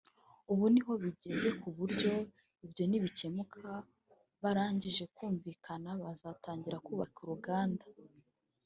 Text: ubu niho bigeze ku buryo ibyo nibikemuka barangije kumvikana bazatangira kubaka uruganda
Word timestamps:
ubu 0.51 0.65
niho 0.73 0.93
bigeze 1.03 1.47
ku 1.61 1.67
buryo 1.77 2.13
ibyo 2.65 2.83
nibikemuka 2.89 3.69
barangije 4.41 5.03
kumvikana 5.15 5.89
bazatangira 6.01 6.77
kubaka 6.85 7.17
uruganda 7.25 7.85